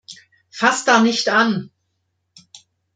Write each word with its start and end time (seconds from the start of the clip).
Fass 0.49 0.83
da 0.83 0.99
nicht 0.99 1.29
an! 1.29 1.69